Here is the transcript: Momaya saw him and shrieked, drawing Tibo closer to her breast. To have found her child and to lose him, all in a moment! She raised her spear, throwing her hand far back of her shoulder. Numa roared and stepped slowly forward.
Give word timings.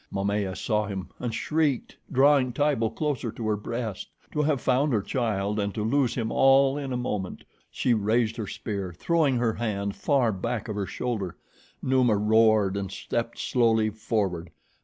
Momaya 0.11 0.55
saw 0.57 0.87
him 0.87 1.09
and 1.19 1.31
shrieked, 1.31 1.95
drawing 2.11 2.53
Tibo 2.53 2.89
closer 2.89 3.31
to 3.33 3.47
her 3.49 3.55
breast. 3.55 4.09
To 4.31 4.41
have 4.41 4.59
found 4.59 4.91
her 4.93 5.01
child 5.03 5.59
and 5.59 5.71
to 5.75 5.83
lose 5.83 6.15
him, 6.15 6.31
all 6.31 6.75
in 6.75 6.91
a 6.91 6.97
moment! 6.97 7.43
She 7.69 7.93
raised 7.93 8.35
her 8.37 8.47
spear, 8.47 8.93
throwing 8.97 9.37
her 9.37 9.53
hand 9.53 9.95
far 9.95 10.31
back 10.31 10.67
of 10.67 10.75
her 10.75 10.87
shoulder. 10.87 11.37
Numa 11.83 12.17
roared 12.17 12.77
and 12.77 12.91
stepped 12.91 13.37
slowly 13.37 13.91
forward. 13.91 14.49